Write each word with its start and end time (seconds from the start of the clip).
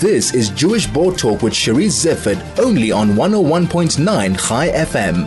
This 0.00 0.34
is 0.34 0.50
Jewish 0.50 0.86
Board 0.86 1.16
Talk 1.16 1.40
with 1.40 1.54
Charisse 1.54 2.04
Zeifert, 2.04 2.58
only 2.58 2.92
on 2.92 3.12
101.9 3.12 4.36
ChaiFM. 4.36 5.26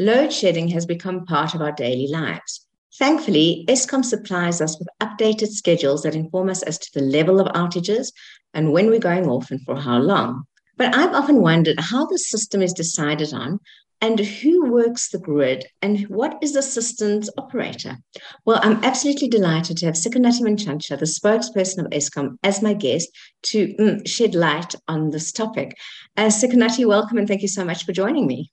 Load 0.00 0.32
shedding 0.32 0.66
has 0.66 0.86
become 0.86 1.24
part 1.24 1.54
of 1.54 1.60
our 1.60 1.70
daily 1.70 2.08
lives. 2.08 2.66
Thankfully, 2.98 3.64
Eskom 3.68 4.04
supplies 4.04 4.60
us 4.60 4.76
with 4.76 4.88
updated 5.00 5.50
schedules 5.50 6.02
that 6.02 6.16
inform 6.16 6.48
us 6.48 6.64
as 6.64 6.80
to 6.80 6.90
the 6.92 7.06
level 7.06 7.38
of 7.38 7.46
outages 7.52 8.08
and 8.54 8.72
when 8.72 8.88
we're 8.88 8.98
going 8.98 9.28
off 9.28 9.52
and 9.52 9.60
for 9.64 9.76
how 9.76 9.98
long. 9.98 10.42
But 10.76 10.92
I've 10.92 11.14
often 11.14 11.40
wondered 11.42 11.78
how 11.78 12.06
the 12.06 12.18
system 12.18 12.60
is 12.60 12.72
decided 12.72 13.32
on 13.32 13.60
and 14.00 14.18
who 14.18 14.70
works 14.70 15.10
the 15.10 15.18
grid 15.18 15.66
and 15.82 16.00
what 16.08 16.38
is 16.42 16.54
the 16.54 16.62
system's 16.62 17.28
operator? 17.36 17.98
Well, 18.44 18.60
I'm 18.62 18.82
absolutely 18.82 19.28
delighted 19.28 19.76
to 19.78 19.86
have 19.86 19.94
Sikonathi 19.94 20.40
Mantshantsha, 20.40 20.98
the 20.98 21.06
spokesperson 21.06 21.84
of 21.84 21.90
Eskom, 21.90 22.38
as 22.42 22.62
my 22.62 22.74
guest 22.74 23.08
to 23.44 23.74
mm, 23.78 24.08
shed 24.08 24.34
light 24.34 24.74
on 24.88 25.10
this 25.10 25.32
topic. 25.32 25.76
Uh, 26.16 26.30
welcome 26.80 27.18
and 27.18 27.28
thank 27.28 27.42
you 27.42 27.48
so 27.48 27.64
much 27.64 27.84
for 27.84 27.92
joining 27.92 28.26
me. 28.26 28.50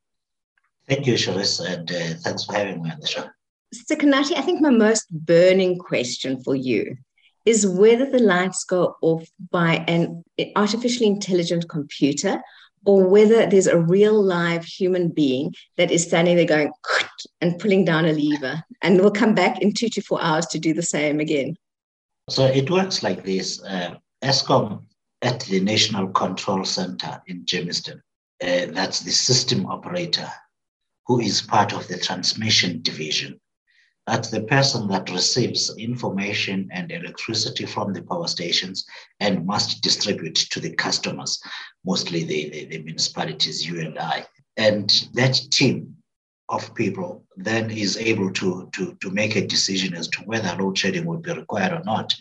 Thank 0.88 1.05
you, 1.05 1.16
Charisse, 1.16 1.59
and 1.59 1.91
uh, 1.91 2.17
thanks 2.22 2.45
for 2.45 2.53
having 2.53 2.81
me 2.81 2.91
on 2.91 3.00
the 3.00 3.08
show. 3.08 3.25
Sikonathi, 3.75 4.38
I 4.38 4.41
think 4.41 4.61
my 4.61 4.70
most 4.70 5.09
burning 5.11 5.77
question 5.77 6.41
for 6.41 6.55
you 6.55 6.95
is 7.45 7.66
whether 7.66 8.09
the 8.09 8.20
lights 8.20 8.66
go 8.66 8.95
off 9.02 9.25
by 9.52 9.84
an 9.88 10.23
artificially 10.55 11.08
intelligent 11.08 11.70
computer 11.70 12.41
or 12.88 13.05
whether 13.05 13.46
there's 13.46 13.68
a 13.68 13.77
real 13.77 14.20
live 14.20 14.64
human 14.64 15.09
being 15.09 15.54
that 15.76 15.91
is 15.91 16.04
standing 16.04 16.38
there 16.38 16.45
going 16.45 16.72
and 17.41 17.59
pulling 17.59 17.84
down 17.84 18.05
a 18.05 18.14
lever 18.14 18.64
and 18.82 19.02
will 19.02 19.12
come 19.12 19.36
back 19.36 19.62
in 19.62 19.73
two 19.73 19.90
to 19.90 20.02
four 20.02 20.23
hours 20.23 20.45
to 20.45 20.58
do 20.58 20.73
the 20.73 20.82
same 20.82 21.20
again. 21.20 21.54
So 22.30 22.45
it 22.45 22.72
works 22.72 23.04
like 23.04 23.26
this. 23.26 23.62
Uh, 23.62 23.95
Eskom 24.23 24.86
at 25.22 25.42
the 25.42 25.59
National 25.59 26.08
Control 26.08 26.64
Center 26.64 27.22
in 27.28 27.44
Germiston, 27.44 28.00
uh, 28.42 28.72
that's 28.72 29.02
the 29.02 29.11
system 29.11 29.66
operator 29.66 30.31
who 31.08 31.20
is 31.20 31.42
part 31.42 31.73
of 31.73 31.86
the 31.89 31.98
transmission 31.98 32.81
division 32.83 33.38
that's 34.08 34.30
the 34.30 34.44
person 34.44 34.88
that 34.88 35.11
receives 35.11 35.75
information 35.77 36.69
and 36.72 36.91
electricity 36.91 37.66
from 37.66 37.91
the 37.91 38.02
power 38.02 38.27
stations 38.27 38.86
and 39.19 39.45
must 39.45 39.83
distribute 39.83 40.36
to 40.36 40.61
the 40.61 40.73
customers, 40.75 41.41
mostly 41.86 42.23
the, 42.23 42.49
the, 42.49 42.66
the 42.66 42.83
municipalities, 42.83 43.67
you 43.67 43.81
and 43.81 43.99
I. 43.99 44.25
And 44.55 44.89
that 45.14 45.33
team 45.52 45.94
of 46.47 46.73
people 46.73 47.25
then 47.36 47.69
is 47.69 47.97
able 47.97 48.31
to, 48.31 48.69
to, 48.75 48.95
to 49.02 49.11
make 49.11 49.36
a 49.36 49.45
decision 49.45 49.94
as 49.94 50.08
to 50.08 50.21
whether 50.21 50.55
load 50.55 50.77
shedding 50.77 51.05
will 51.05 51.17
be 51.17 51.33
required 51.33 51.73
or 51.73 51.83
not. 51.83 52.16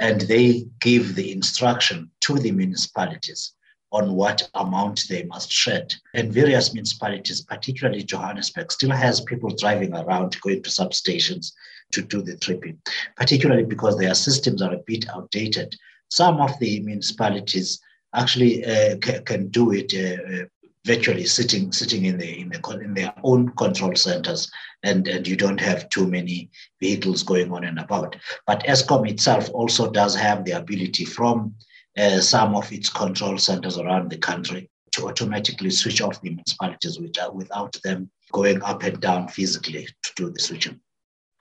And 0.00 0.20
they 0.22 0.66
give 0.80 1.14
the 1.14 1.30
instruction 1.30 2.10
to 2.22 2.34
the 2.34 2.50
municipalities 2.50 3.52
on 3.90 4.14
what 4.14 4.48
amount 4.54 5.02
they 5.08 5.22
must 5.24 5.50
shed. 5.50 5.94
And 6.14 6.32
various 6.32 6.74
municipalities, 6.74 7.40
particularly 7.42 8.02
Johannesburg, 8.02 8.70
still 8.70 8.90
has 8.90 9.20
people 9.20 9.50
driving 9.54 9.94
around 9.94 10.38
going 10.40 10.62
to 10.62 10.70
substations 10.70 11.52
to 11.92 12.02
do 12.02 12.20
the 12.20 12.36
tripping, 12.36 12.78
particularly 13.16 13.64
because 13.64 13.96
their 13.98 14.14
systems 14.14 14.60
are 14.60 14.74
a 14.74 14.82
bit 14.86 15.08
outdated. 15.08 15.74
Some 16.10 16.40
of 16.40 16.58
the 16.58 16.80
municipalities 16.80 17.80
actually 18.14 18.64
uh, 18.64 18.96
can 19.24 19.48
do 19.48 19.72
it 19.72 19.92
uh, 19.94 20.42
uh 20.42 20.44
virtually 20.84 21.26
sitting 21.26 21.70
sitting 21.70 22.06
in 22.06 22.16
the 22.16 22.40
in 22.40 22.48
the 22.48 22.80
in 22.82 22.94
their 22.94 23.12
own 23.22 23.50
control 23.62 23.94
centers 23.94 24.50
and 24.84 25.06
and 25.08 25.26
you 25.26 25.36
don't 25.36 25.60
have 25.60 25.88
too 25.90 26.06
many 26.06 26.48
vehicles 26.80 27.22
going 27.22 27.52
on 27.52 27.64
and 27.64 27.78
about 27.78 28.16
but 28.46 28.64
eskom 28.64 29.08
itself 29.10 29.50
also 29.52 29.90
does 29.90 30.14
have 30.14 30.44
the 30.44 30.52
ability 30.52 31.04
from 31.04 31.54
uh, 31.98 32.20
some 32.20 32.54
of 32.54 32.70
its 32.72 32.88
control 32.88 33.38
centers 33.38 33.78
around 33.78 34.10
the 34.10 34.18
country 34.18 34.68
to 34.92 35.08
automatically 35.08 35.70
switch 35.70 36.00
off 36.00 36.20
the 36.20 36.30
municipalities 36.30 36.98
without 36.98 37.76
them 37.84 38.10
going 38.32 38.62
up 38.62 38.82
and 38.82 39.00
down 39.00 39.28
physically 39.28 39.86
to 40.02 40.12
do 40.16 40.30
the 40.30 40.40
switching. 40.40 40.80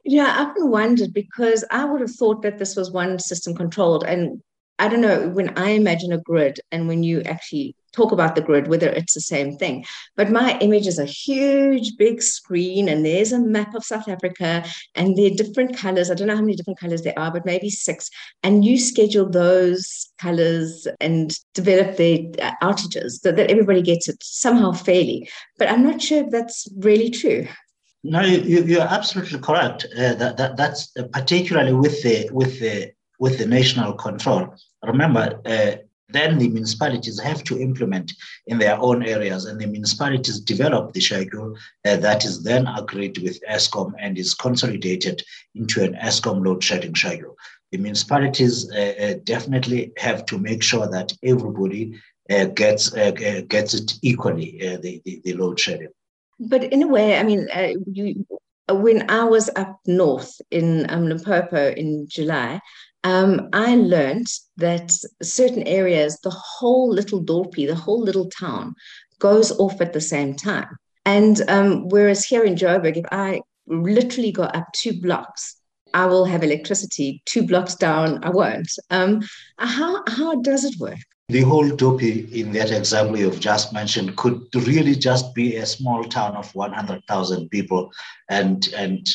Yeah, 0.03 0.34
I've 0.38 0.50
often 0.50 0.69
wondered 0.69 1.13
because 1.13 1.66
I 1.69 1.85
would 1.85 2.01
have 2.01 2.12
thought 2.12 2.41
that 2.41 2.57
this 2.57 2.75
was 2.75 2.91
one 2.91 3.19
system 3.19 3.56
controlled. 3.56 4.06
And 4.06 4.41
I 4.79 4.88
don't 4.88 5.01
know, 5.01 5.28
when 5.29 5.57
I 5.57 5.72
imagine 5.72 6.13
a 6.13 6.17
grid 6.19 6.59
and 6.72 6.88
when 6.88 7.03
you 7.03 7.22
actually 7.22 7.75
talk 7.93 8.11
about 8.11 8.35
the 8.35 8.41
grid, 8.41 8.67
whether 8.67 8.89
it's 8.89 9.13
the 9.13 9.21
same 9.21 9.57
thing. 9.57 9.85
But 10.15 10.31
my 10.31 10.57
image 10.59 10.87
is 10.87 10.99
a 10.99 11.05
huge, 11.05 11.97
big 11.97 12.21
screen, 12.21 12.87
and 12.87 13.05
there's 13.05 13.31
a 13.31 13.39
map 13.39 13.75
of 13.75 13.83
South 13.83 14.07
Africa, 14.07 14.63
and 14.95 15.17
there 15.17 15.27
are 15.27 15.35
different 15.35 15.77
colors. 15.77 16.09
I 16.09 16.13
don't 16.13 16.27
know 16.27 16.35
how 16.35 16.41
many 16.41 16.55
different 16.55 16.79
colors 16.79 17.01
there 17.01 17.17
are, 17.17 17.31
but 17.31 17.45
maybe 17.45 17.69
six. 17.69 18.09
And 18.43 18.63
you 18.63 18.77
schedule 18.77 19.29
those 19.29 20.07
colors 20.19 20.87
and 20.99 21.37
develop 21.53 21.97
the 21.97 22.33
uh, 22.41 22.51
outages 22.61 23.19
so 23.21 23.31
that 23.31 23.49
everybody 23.49 23.81
gets 23.81 24.07
it 24.07 24.17
somehow 24.21 24.71
fairly. 24.71 25.29
But 25.57 25.69
I'm 25.69 25.83
not 25.83 26.01
sure 26.01 26.23
if 26.23 26.31
that's 26.31 26.67
really 26.77 27.09
true. 27.09 27.47
No, 28.03 28.21
you, 28.21 28.79
are 28.79 28.87
absolutely 28.87 29.39
correct. 29.39 29.85
Uh, 29.97 30.13
that, 30.13 30.37
that 30.37 30.55
that's 30.55 30.93
particularly 31.11 31.73
with 31.73 32.01
the 32.03 32.29
with 32.31 32.59
the 32.59 32.91
with 33.19 33.37
the 33.37 33.45
national 33.45 33.93
control. 33.93 34.55
Remember, 34.83 35.41
uh, 35.45 35.77
then 36.09 36.38
the 36.38 36.47
municipalities 36.47 37.19
have 37.19 37.44
to 37.45 37.59
implement 37.59 38.13
in 38.47 38.57
their 38.57 38.79
own 38.79 39.03
areas, 39.03 39.45
and 39.45 39.59
the 39.59 39.68
municipalities 39.68 40.40
develop 40.40 40.94
the 40.94 41.01
schedule 41.01 41.56
uh, 41.85 41.97
that 41.97 42.23
is 42.23 42.44
then 42.44 42.68
agreed 42.68 43.18
with 43.18 43.41
Eskom 43.50 43.94
and 44.00 44.17
is 44.17 44.34
consolidated 44.34 45.22
into 45.56 45.84
an 45.84 45.94
Eskom 45.96 46.46
load 46.46 46.63
shedding 46.63 46.96
schedule. 46.96 47.35
The 47.72 47.78
municipalities 47.78 48.72
uh, 48.72 48.94
uh, 49.00 49.13
definitely 49.25 49.91
have 49.97 50.25
to 50.28 50.38
make 50.38 50.63
sure 50.63 50.88
that 50.88 51.12
everybody 51.23 52.00
uh, 52.29 52.46
gets 52.46 52.94
uh, 52.94 53.12
uh, 53.12 53.41
gets 53.41 53.73
it 53.73 53.94
equally 54.01 54.57
the, 54.59 55.01
the, 55.03 55.22
the 55.23 55.34
load 55.34 55.59
shedding. 55.59 55.90
But 56.40 56.63
in 56.66 56.84
a 56.84 56.88
way, 56.88 57.17
I 57.17 57.23
mean, 57.23 57.47
you, 57.91 58.25
when 58.69 59.09
I 59.09 59.23
was 59.23 59.50
up 59.56 59.79
north 59.85 60.40
in 60.51 60.90
um, 60.90 61.07
Limpopo 61.07 61.72
in 61.72 62.07
July, 62.07 62.62
um, 63.07 63.47
I 63.53 63.75
learned 63.75 64.28
that 64.57 64.91
certain 65.23 65.63
areas, 65.63 66.19
the 66.23 66.29
whole 66.29 66.90
little 66.90 67.23
dorpie, 67.23 67.66
the 67.66 67.84
whole 67.85 68.01
little 68.01 68.29
town 68.29 68.75
goes 69.19 69.50
off 69.59 69.79
at 69.79 69.94
the 69.94 70.01
same 70.01 70.35
time. 70.35 70.68
And 71.06 71.41
um, 71.47 71.88
whereas 71.88 72.25
here 72.25 72.44
in 72.44 72.56
Joburg, 72.56 72.97
if 72.97 73.06
I 73.09 73.40
literally 73.66 74.34
go 74.34 74.44
up 74.44 74.66
two 74.73 75.00
blocks, 75.00 75.56
I 75.94 76.06
will 76.06 76.25
have 76.25 76.44
electricity. 76.44 77.22
Two 77.25 77.47
blocks 77.47 77.75
down, 77.75 78.22
I 78.25 78.29
won't. 78.29 78.72
Um, 78.90 79.22
how, 79.57 80.03
how 80.09 80.41
does 80.41 80.66
it 80.66 80.78
work? 80.78 81.00
The 81.29 81.41
whole 81.41 81.69
Dorpie 81.69 82.29
in 82.34 82.51
that 82.53 82.72
example 82.72 83.17
you've 83.17 83.40
just 83.40 83.72
mentioned 83.72 84.17
could 84.17 84.41
really 84.53 84.96
just 84.96 85.34
be 85.34 85.56
a 85.56 85.66
small 85.66 86.03
town 86.03 86.35
of 86.35 86.53
100,000 86.53 87.50
people 87.50 87.90
and, 88.29 88.67
and 88.75 89.07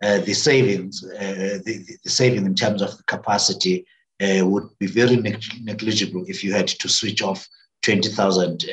the 0.00 0.34
savings, 0.34 1.04
uh, 1.04 1.58
the, 1.64 1.98
the, 2.04 2.10
saving 2.10 2.46
in 2.46 2.54
terms 2.54 2.82
of 2.82 2.96
the 2.96 3.02
capacity 3.04 3.86
uh, 4.22 4.46
would 4.46 4.68
be 4.78 4.86
very 4.86 5.16
negligible 5.16 6.24
if 6.28 6.42
you 6.42 6.52
had 6.52 6.68
to 6.68 6.88
switch 6.88 7.22
off 7.22 7.46
20,000 7.82 8.64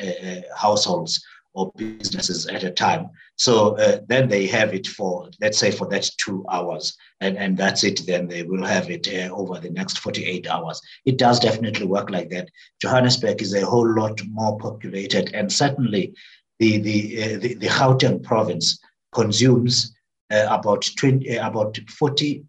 households 0.56 1.24
or 1.54 1.72
businesses 1.76 2.46
at 2.46 2.62
a 2.62 2.70
time. 2.70 3.10
So 3.36 3.76
uh, 3.78 4.00
then 4.08 4.28
they 4.28 4.46
have 4.46 4.74
it 4.74 4.86
for, 4.86 5.28
let's 5.40 5.58
say, 5.58 5.70
for 5.70 5.88
that 5.88 6.08
two 6.18 6.44
hours, 6.50 6.96
and, 7.20 7.36
and 7.36 7.56
that's 7.56 7.84
it. 7.84 8.02
Then 8.06 8.28
they 8.28 8.42
will 8.42 8.64
have 8.64 8.90
it 8.90 9.08
uh, 9.08 9.34
over 9.34 9.58
the 9.58 9.70
next 9.70 9.98
48 9.98 10.46
hours. 10.48 10.80
It 11.04 11.18
does 11.18 11.40
definitely 11.40 11.86
work 11.86 12.10
like 12.10 12.30
that. 12.30 12.48
Johannesburg 12.80 13.42
is 13.42 13.54
a 13.54 13.66
whole 13.66 13.92
lot 13.92 14.20
more 14.30 14.56
populated, 14.58 15.34
and 15.34 15.52
certainly 15.52 16.14
the, 16.58 16.78
the, 16.78 17.22
uh, 17.22 17.38
the, 17.38 17.54
the 17.54 17.68
Gauteng 17.68 18.22
province 18.22 18.78
consumes 19.12 19.94
uh, 20.30 20.46
about 20.50 20.88
20, 20.96 21.38
uh, 21.38 21.48
about 21.48 21.78
40, 21.88 22.44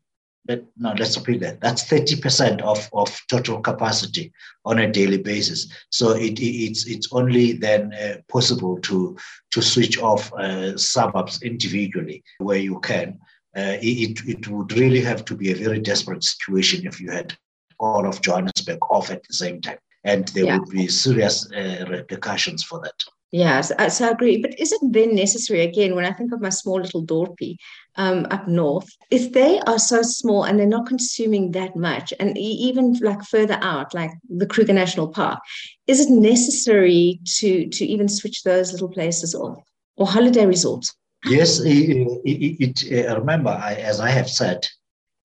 no, 0.78 0.94
let's 0.98 1.18
repeat 1.18 1.42
that. 1.42 1.62
That's 1.62 1.84
30% 1.84 2.62
of, 2.62 2.90
of 2.94 3.16
total 3.30 3.62
capacity 3.62 4.32
on 4.66 4.80
a 4.80 4.92
daily 4.92 5.18
basis. 5.18 5.72
So 5.92 6.12
it, 6.12 6.40
it's, 6.40 6.88
it's 6.88 7.10
only 7.12 7.54
then 7.54 7.94
uh, 7.94 8.18
possible 8.28 8.80
to, 8.82 9.16
to 9.52 9.62
switch 9.62 10.00
off 10.00 10.34
uh, 10.34 10.78
suburbs 10.78 11.42
individually 11.44 12.24
where 12.40 12.58
you 12.58 12.80
can. 12.80 13.20
Uh, 13.56 13.78
it, 13.82 14.20
it 14.28 14.48
would 14.48 14.72
really 14.74 15.02
have 15.02 15.26
to 15.26 15.36
be 15.36 15.52
a 15.52 15.56
very 15.56 15.80
desperate 15.80 16.24
situation 16.24 16.86
if 16.86 17.00
you 17.00 17.12
had 17.12 17.36
all 17.80 18.08
of 18.08 18.22
Johannesburg 18.22 18.80
off 18.90 19.12
at 19.12 19.24
the 19.28 19.34
same 19.34 19.62
time. 19.62 19.80
And 20.04 20.28
there 20.30 20.46
yeah. 20.46 20.58
would 20.58 20.70
be 20.70 20.88
serious 20.88 21.52
uh, 21.52 21.86
repercussions 21.90 22.64
for 22.64 22.80
that. 22.82 23.04
Yes, 23.32 23.72
so 23.96 24.08
I 24.08 24.10
agree. 24.10 24.42
But 24.42 24.60
is 24.60 24.72
it 24.72 24.82
then 24.84 25.14
necessary, 25.14 25.62
again, 25.62 25.96
when 25.96 26.06
I 26.06 26.14
think 26.14 26.32
of 26.32 26.42
my 26.42 26.50
small 26.50 26.82
little 26.82 27.06
Dorpie 27.06 27.58
um, 27.96 28.26
up 28.32 28.48
north, 28.48 28.90
if 29.12 29.34
they 29.34 29.60
are 29.68 29.78
so 29.78 30.02
small 30.02 30.46
and 30.46 30.58
they're 30.58 30.66
not 30.66 30.88
consuming 30.88 31.52
that 31.52 31.76
much, 31.76 32.12
and 32.20 32.36
even 32.38 32.94
like 33.02 33.24
further 33.24 33.60
out, 33.62 33.94
like 33.94 34.12
the 34.30 34.48
Kruger 34.48 34.74
National 34.74 35.08
Park, 35.08 35.40
is 35.86 36.00
it 36.00 36.10
necessary 36.10 37.20
to, 37.38 37.68
to 37.68 37.86
even 37.86 38.08
switch 38.08 38.42
those 38.42 38.72
little 38.72 38.90
places 38.90 39.36
off 39.36 39.60
or 39.96 40.08
holiday 40.08 40.48
resorts? 40.48 40.96
Yes, 41.26 41.60
it, 41.60 42.08
it, 42.26 42.82
it, 42.84 43.10
uh, 43.10 43.20
remember, 43.20 43.50
I, 43.50 43.74
as 43.76 44.00
I 44.00 44.10
have 44.10 44.30
said, 44.30 44.66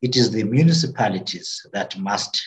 it 0.03 0.17
is 0.17 0.31
the 0.31 0.45
municipalities 0.45 1.65
that 1.73 1.97
must 1.97 2.43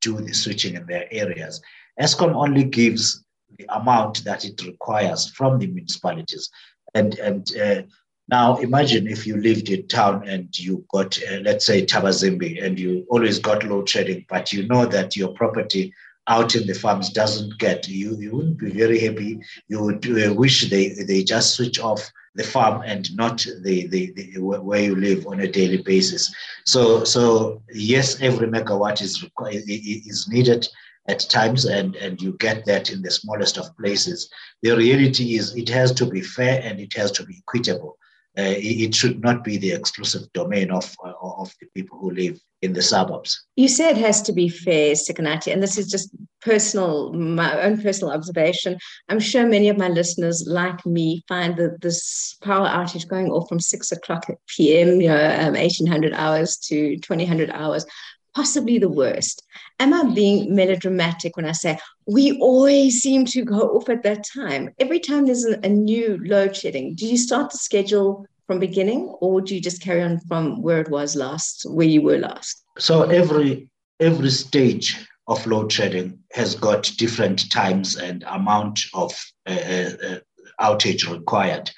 do 0.00 0.20
the 0.20 0.32
switching 0.32 0.76
in 0.76 0.86
their 0.86 1.12
areas. 1.12 1.60
Eskom 2.00 2.34
only 2.34 2.64
gives 2.64 3.23
the 3.58 3.66
amount 3.74 4.24
that 4.24 4.44
it 4.44 4.60
requires 4.64 5.30
from 5.30 5.58
the 5.58 5.66
municipalities. 5.66 6.50
And, 6.94 7.18
and 7.18 7.56
uh, 7.56 7.82
now 8.28 8.56
imagine 8.56 9.06
if 9.06 9.26
you 9.26 9.36
lived 9.36 9.68
in 9.68 9.86
town 9.88 10.26
and 10.28 10.56
you 10.58 10.84
got, 10.92 11.18
uh, 11.30 11.40
let's 11.42 11.66
say, 11.66 11.84
Thabazimbi, 11.84 12.64
and 12.64 12.78
you 12.78 13.06
always 13.10 13.38
got 13.38 13.64
load 13.64 13.88
shedding, 13.88 14.24
but 14.28 14.52
you 14.52 14.66
know 14.66 14.86
that 14.86 15.16
your 15.16 15.28
property 15.34 15.92
out 16.26 16.54
in 16.54 16.66
the 16.66 16.74
farms 16.74 17.10
doesn't 17.10 17.58
get, 17.58 17.86
you, 17.86 18.16
you 18.16 18.32
wouldn't 18.32 18.58
be 18.58 18.70
very 18.70 18.98
happy. 18.98 19.40
You 19.68 19.82
would 19.82 20.06
uh, 20.06 20.32
wish 20.32 20.70
they, 20.70 20.88
they 20.88 21.22
just 21.22 21.54
switch 21.54 21.78
off 21.78 22.10
the 22.34 22.44
farm 22.44 22.82
and 22.84 23.14
not 23.16 23.46
the, 23.62 23.86
the, 23.86 24.12
the, 24.12 24.38
where 24.38 24.82
you 24.82 24.96
live 24.96 25.26
on 25.26 25.40
a 25.40 25.50
daily 25.50 25.82
basis. 25.82 26.34
So 26.64 27.04
so 27.04 27.62
yes, 27.72 28.20
every 28.20 28.48
megawatt 28.48 29.00
is 29.00 29.24
is 29.42 30.28
needed 30.28 30.66
at 31.08 31.20
times, 31.28 31.64
and 31.64 31.96
and 31.96 32.20
you 32.20 32.36
get 32.38 32.64
that 32.66 32.90
in 32.90 33.02
the 33.02 33.10
smallest 33.10 33.58
of 33.58 33.76
places. 33.76 34.30
The 34.62 34.76
reality 34.76 35.36
is 35.36 35.54
it 35.56 35.68
has 35.68 35.92
to 35.92 36.06
be 36.06 36.20
fair 36.20 36.60
and 36.62 36.80
it 36.80 36.92
has 36.94 37.10
to 37.12 37.24
be 37.24 37.36
equitable 37.38 37.98
uh, 38.36 38.54
it 38.56 38.92
should 38.94 39.22
not 39.22 39.44
be 39.44 39.56
the 39.58 39.70
exclusive 39.70 40.22
domain 40.32 40.72
of, 40.72 40.92
uh, 41.04 41.12
of 41.20 41.54
the 41.60 41.68
people 41.72 41.96
who 41.98 42.10
live 42.10 42.36
in 42.62 42.72
the 42.72 42.82
suburbs. 42.82 43.44
You 43.54 43.68
say 43.68 43.90
it 43.90 43.96
has 43.98 44.22
to 44.22 44.32
be 44.32 44.48
fair, 44.48 44.94
Sikonathi, 44.94 45.52
and 45.52 45.62
this 45.62 45.78
is 45.78 45.88
just 45.88 46.10
personal, 46.42 47.12
my 47.12 47.62
own 47.62 47.80
personal 47.80 48.12
observation. 48.12 48.76
I'm 49.08 49.20
sure 49.20 49.46
many 49.46 49.68
of 49.68 49.78
my 49.78 49.86
listeners, 49.86 50.46
like 50.48 50.84
me, 50.84 51.22
find 51.28 51.56
that 51.58 51.80
this 51.80 52.36
power 52.42 52.66
outage 52.66 53.06
going 53.06 53.30
off 53.30 53.48
from 53.48 53.60
six 53.60 53.92
o'clock 53.92 54.26
p.m., 54.48 55.00
you 55.00 55.08
know, 55.08 55.36
um, 55.40 55.54
1800 55.54 56.12
hours 56.14 56.56
to 56.56 56.96
2000 56.98 57.50
hours, 57.52 57.86
possibly 58.34 58.78
the 58.78 58.88
worst. 58.88 59.42
Am 59.78 59.94
I 59.94 60.12
being 60.12 60.54
melodramatic 60.54 61.36
when 61.36 61.46
I 61.46 61.52
say 61.52 61.78
we 62.06 62.38
always 62.38 63.00
seem 63.00 63.24
to 63.26 63.44
go 63.44 63.60
off 63.76 63.88
at 63.88 64.02
that 64.02 64.24
time? 64.24 64.70
Every 64.78 65.00
time 65.00 65.26
there's 65.26 65.44
a, 65.44 65.68
new 65.68 66.20
load 66.24 66.56
shedding, 66.56 66.94
do 66.94 67.06
you 67.06 67.16
start 67.16 67.50
the 67.50 67.58
schedule 67.58 68.26
from 68.46 68.58
beginning 68.58 69.06
or 69.20 69.40
do 69.40 69.54
you 69.54 69.60
just 69.60 69.82
carry 69.82 70.02
on 70.02 70.20
from 70.20 70.62
where 70.62 70.80
it 70.80 70.90
was 70.90 71.16
last, 71.16 71.64
where 71.68 71.86
you 71.86 72.02
were 72.02 72.18
last? 72.18 72.62
So 72.78 73.02
every 73.02 73.68
every 74.00 74.30
stage 74.30 75.06
of 75.28 75.46
load 75.46 75.72
shedding 75.72 76.18
has 76.32 76.54
got 76.54 76.90
different 76.98 77.50
times 77.50 77.96
and 77.96 78.24
amount 78.26 78.80
of 78.92 79.12
uh, 79.46 79.52
uh, 79.52 79.90
uh 80.06 80.18
outage 80.60 81.10
required. 81.10 81.70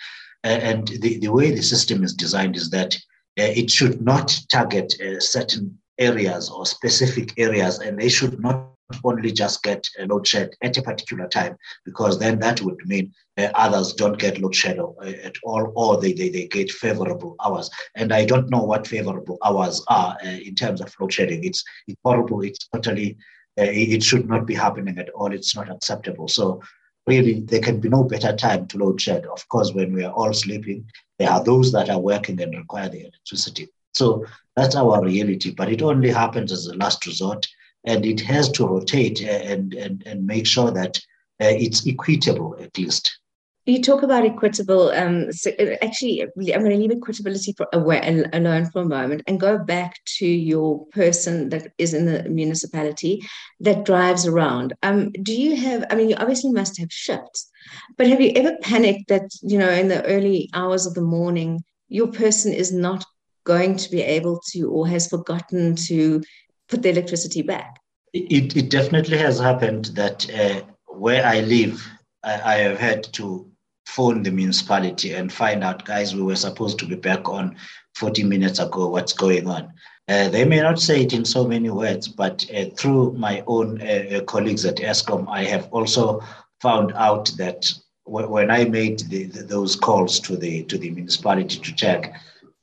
and 0.45 0.89
the, 0.89 1.19
the 1.19 1.29
way 1.29 1.51
the 1.51 1.63
system 1.63 2.05
is 2.05 2.15
designed 2.15 2.57
is 2.57 2.71
that 2.71 2.95
uh, 3.39 3.53
it 3.61 3.71
should 3.71 4.01
not 4.01 4.39
target 4.51 4.95
a 5.01 5.21
certain 5.21 5.79
areas 5.99 6.51
or 6.51 6.67
specific 6.67 7.33
areas, 7.39 7.79
and 7.79 7.99
they 7.99 8.09
should 8.09 8.41
not 8.41 8.71
only 9.03 9.33
just 9.33 9.63
get 9.63 9.89
a 9.99 10.07
load 10.07 10.27
shed 10.27 10.51
at 10.63 10.77
a 10.77 10.83
particular 10.83 11.27
time, 11.27 11.57
because 11.85 12.19
then 12.19 12.39
that 12.39 12.61
would 12.61 12.79
mean 12.87 13.13
uh, 13.37 13.49
others 13.55 13.93
don't 13.95 14.19
get 14.19 14.39
load 14.41 14.55
shed 14.55 14.79
uh, 14.79 14.93
at 15.25 15.35
all, 15.43 15.73
or 15.75 16.01
they, 16.01 16.13
they, 16.13 16.29
they 16.29 16.47
get 16.47 16.71
favorable 16.71 17.35
hours. 17.45 17.69
And 17.97 18.13
I 18.13 18.25
don't 18.25 18.49
know 18.51 18.63
what 18.63 18.87
favorable 18.87 19.39
hours 19.45 19.85
are 19.89 20.17
uh, 20.25 20.29
in 20.29 20.55
terms 20.55 20.81
of 20.81 20.95
load 21.01 21.13
shedding. 21.13 21.43
It's, 21.45 21.65
it's 21.89 21.99
horrible. 22.05 22.43
It's 22.43 22.69
totally, 22.69 23.17
uh, 23.59 23.65
it 23.65 24.03
should 24.03 24.29
not 24.29 24.47
be 24.47 24.55
happening 24.55 24.99
at 24.99 25.11
all. 25.11 25.33
It's 25.33 25.57
not 25.57 25.71
acceptable. 25.71 26.29
So 26.29 26.63
really, 27.07 27.41
there 27.41 27.61
can 27.61 27.81
be 27.81 27.89
no 27.89 28.05
better 28.05 28.37
time 28.37 28.67
to 28.69 28.79
load 28.79 29.01
shed. 29.01 29.27
Of 29.27 29.49
course, 29.49 29.73
when 29.73 29.93
we 29.93 30.05
are 30.05 30.13
all 30.13 30.33
sleeping, 30.33 30.89
there 31.19 31.31
are 31.31 31.43
those 31.43 31.73
that 31.73 31.91
are 31.91 32.01
working 32.01 32.41
and 32.41 32.55
require 32.55 32.89
the 32.89 33.01
electricity. 33.01 33.69
So 33.97 34.27
that's 34.57 34.77
our 34.77 35.03
reality, 35.03 35.55
but 35.55 35.71
it 35.73 35.83
only 35.83 36.11
happens 36.11 36.53
as 36.53 36.67
a 36.67 36.77
last 36.77 37.07
resort, 37.07 37.47
and 37.85 38.05
it 38.05 38.21
has 38.21 38.51
to 38.53 38.67
rotate 38.67 39.21
and 39.23 39.75
and, 39.75 40.03
and 40.07 40.27
make 40.27 40.47
sure 40.47 40.71
that 40.71 40.99
uh, 41.41 41.55
it's 41.65 41.87
equitable 41.87 42.57
at 42.61 42.77
least. 42.77 43.19
You 43.65 43.83
talk 43.83 44.05
about 44.05 44.25
equitable. 44.25 44.91
Um, 44.91 45.33
so 45.33 45.51
uh, 45.59 45.75
actually, 45.83 46.23
I'm 46.23 46.63
going 46.63 46.71
to 46.71 46.77
leave 46.77 46.91
equitability 46.91 47.57
for 47.57 47.67
away, 47.73 47.99
alone 48.33 48.67
for 48.71 48.83
a 48.83 48.85
moment 48.85 49.23
and 49.27 49.41
go 49.41 49.59
back 49.59 49.97
to 50.19 50.27
your 50.27 50.87
person 50.87 51.49
that 51.49 51.73
is 51.77 51.93
in 51.93 52.07
the 52.07 52.29
municipality 52.29 53.23
that 53.61 53.85
drives 53.85 54.25
around. 54.25 54.75
Um, 54.83 55.11
do 55.11 55.35
you 55.35 55.57
have? 55.57 55.85
I 55.91 55.97
mean, 55.97 56.11
you 56.11 56.17
obviously 56.17 56.53
must 56.53 56.79
have 56.79 56.93
shifts, 56.93 57.51
but 57.97 58.07
have 58.07 58.21
you 58.21 58.33
ever 58.37 58.57
panicked 58.63 59.09
that 59.09 59.29
you 59.43 59.59
know 59.59 59.71
in 59.71 59.89
the 59.89 60.05
early 60.05 60.51
hours 60.55 60.87
of 60.87 60.95
the 60.95 61.09
morning 61.17 61.65
your 61.89 62.09
person 62.09 62.53
is 62.53 62.73
not 62.73 63.05
going 63.47 63.77
to 63.77 63.91
be 63.91 64.03
able 64.03 64.41
to 64.53 64.69
or 64.71 64.87
has 64.89 65.09
forgotten 65.09 65.75
to 65.75 66.23
put 66.69 66.83
the 66.83 66.91
electricity 66.91 67.43
back? 67.43 67.81
It, 68.13 68.57
it 68.57 68.71
definitely 68.71 69.19
has 69.19 69.39
happened 69.39 69.87
that 69.95 70.29
uh, 70.35 70.63
where 70.87 71.25
I 71.25 71.41
live, 71.41 71.87
I, 72.23 72.55
I, 72.55 72.55
have 72.57 72.79
had 72.79 73.05
to 73.15 73.51
phone 73.87 74.23
the 74.23 74.31
municipality 74.31 75.15
and 75.15 75.33
find 75.33 75.63
out, 75.63 75.85
guys, 75.85 76.15
we 76.15 76.23
were 76.23 76.37
supposed 76.37 76.79
to 76.81 76.87
be 76.87 76.97
back 76.97 77.29
on 77.29 77.57
40 77.95 78.25
minutes 78.25 78.59
ago. 78.59 78.89
What's 78.89 79.13
going 79.13 79.47
on? 79.47 79.73
Uh, 80.09 80.29
they 80.29 80.45
may 80.45 80.61
not 80.61 80.81
say 80.81 81.03
it 81.03 81.13
in 81.13 81.25
so 81.25 81.47
many 81.47 81.69
words, 81.69 82.09
but 82.09 82.47
uh, 82.55 82.67
through 82.77 83.13
my 83.13 83.43
own 83.47 83.81
uh, 83.83 84.17
uh, 84.17 84.21
colleagues 84.23 84.65
at 84.65 84.77
Eskom, 84.77 85.27
I 85.29 85.45
have 85.45 85.69
also 85.73 86.23
found 86.61 86.93
out 86.95 87.31
that 87.39 87.73
when 88.05 88.51
I 88.51 88.65
made 88.65 89.01
the, 89.01 89.25
the, 89.25 89.43
those 89.43 89.75
calls 89.75 90.21
to 90.21 90.37
the 90.37 90.63
to 90.65 90.79
the 90.79 90.91
municipality 90.91 91.59
to 91.59 91.75
check, 91.75 92.15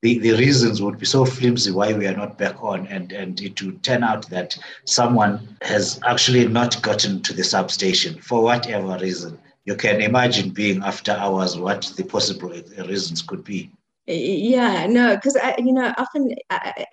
the, 0.03 0.19
the 0.19 0.33
reasons 0.33 0.81
would 0.81 0.99
be 0.99 1.05
so 1.05 1.23
flimsy 1.23 1.71
why 1.71 1.93
we 1.93 2.05
are 2.05 2.15
not 2.15 2.37
back 2.37 2.61
on 2.61 2.85
and, 2.87 3.13
and 3.13 3.39
it 3.41 3.59
would 3.61 3.81
turn 3.83 4.03
out 4.03 4.29
that 4.29 4.57
someone 4.83 5.57
has 5.61 5.97
actually 6.05 6.45
not 6.45 6.79
gotten 6.81 7.21
to 7.21 7.31
the 7.31 7.43
substation 7.43 8.21
for 8.21 8.43
whatever 8.43 8.97
reason. 8.99 9.39
You 9.63 9.77
can 9.77 10.01
imagine 10.01 10.49
being 10.49 10.83
after 10.83 11.13
hours 11.13 11.57
what 11.57 11.93
the 11.95 12.03
possible 12.03 12.49
reasons 12.49 13.21
could 13.21 13.45
be. 13.45 13.71
Yeah, 14.05 14.87
no, 14.87 15.15
because 15.15 15.37
you 15.57 15.71
know, 15.71 15.93
often, 15.97 16.35
I, 16.49 16.85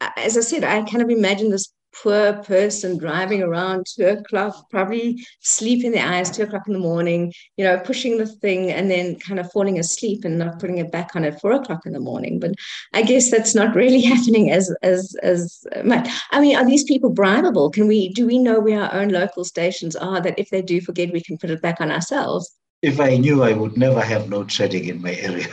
I, 0.00 0.10
as 0.16 0.36
I 0.36 0.40
said, 0.40 0.64
I 0.64 0.82
kind 0.82 1.02
of 1.02 1.08
imagine 1.08 1.50
this 1.50 1.72
poor 2.02 2.34
person 2.42 2.98
driving 2.98 3.42
around 3.42 3.86
two 3.86 4.06
o'clock, 4.06 4.68
probably 4.70 5.24
sleep 5.40 5.84
in 5.84 5.92
the 5.92 6.00
eyes, 6.00 6.30
two 6.30 6.42
o'clock 6.42 6.62
in 6.66 6.72
the 6.72 6.78
morning, 6.78 7.32
you 7.56 7.64
know, 7.64 7.78
pushing 7.78 8.18
the 8.18 8.26
thing 8.26 8.70
and 8.70 8.90
then 8.90 9.18
kind 9.18 9.40
of 9.40 9.50
falling 9.52 9.78
asleep 9.78 10.24
and 10.24 10.38
not 10.38 10.58
putting 10.58 10.78
it 10.78 10.92
back 10.92 11.16
on 11.16 11.24
at 11.24 11.40
four 11.40 11.52
o'clock 11.52 11.86
in 11.86 11.92
the 11.92 12.00
morning. 12.00 12.38
But 12.38 12.54
I 12.92 13.02
guess 13.02 13.30
that's 13.30 13.54
not 13.54 13.74
really 13.74 14.00
happening 14.12 14.50
as 14.50 14.74
as 14.82 15.16
as 15.22 15.64
much. 15.84 16.08
I 16.30 16.40
mean, 16.40 16.56
are 16.56 16.66
these 16.66 16.84
people 16.84 17.12
bribable? 17.12 17.72
Can 17.72 17.88
we 17.88 18.10
do 18.10 18.26
we 18.26 18.38
know 18.38 18.60
where 18.60 18.82
our 18.82 18.94
own 18.94 19.08
local 19.08 19.44
stations 19.44 19.96
are 19.96 20.20
that 20.20 20.38
if 20.38 20.50
they 20.50 20.62
do 20.62 20.80
forget, 20.80 21.12
we 21.12 21.22
can 21.22 21.38
put 21.38 21.50
it 21.50 21.62
back 21.62 21.80
on 21.80 21.90
ourselves? 21.90 22.54
If 22.82 23.00
I 23.00 23.16
knew, 23.16 23.42
I 23.42 23.52
would 23.52 23.76
never 23.76 24.02
have 24.02 24.28
load 24.28 24.52
shedding 24.52 24.84
in 24.84 25.00
my 25.00 25.14
area. 25.14 25.48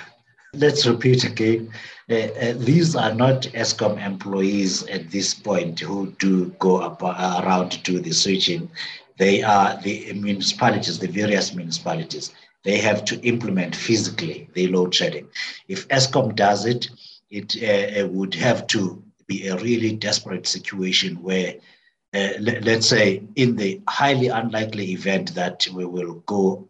Let's 0.55 0.85
repeat 0.85 1.23
again. 1.23 1.71
Uh, 2.07 2.13
uh, 2.15 2.53
these 2.57 2.95
are 2.95 3.13
not 3.13 3.41
Eskom 3.53 3.97
employees 4.05 4.85
at 4.85 5.09
this 5.09 5.33
point 5.33 5.79
who 5.79 6.11
do 6.19 6.49
go 6.59 6.77
up, 6.77 7.01
uh, 7.01 7.41
around 7.43 7.83
to 7.85 7.99
the 7.99 8.11
switching. 8.11 8.69
They 9.17 9.41
are 9.41 9.81
the 9.81 10.13
municipalities, 10.13 10.99
the 10.99 11.07
various 11.07 11.55
municipalities. 11.55 12.31
They 12.63 12.77
have 12.77 13.03
to 13.05 13.19
implement 13.21 13.75
physically 13.75 14.47
the 14.53 14.67
load 14.67 14.93
shedding. 14.93 15.27
If 15.67 15.87
Eskom 15.87 16.35
does 16.35 16.65
it, 16.67 16.87
it 17.31 17.55
uh, 17.63 18.07
would 18.09 18.35
have 18.35 18.67
to 18.67 19.01
be 19.25 19.47
a 19.47 19.57
really 19.57 19.93
desperate 19.93 20.45
situation 20.45 21.15
where, 21.23 21.55
uh, 22.13 22.33
let, 22.39 22.63
let's 22.63 22.87
say, 22.87 23.23
in 23.35 23.55
the 23.55 23.81
highly 23.87 24.27
unlikely 24.27 24.91
event 24.91 25.33
that 25.33 25.67
we 25.73 25.85
will 25.85 26.15
go 26.27 26.69